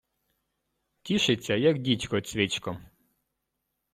[1.01, 2.85] Тішиться, як дідько цьвичком.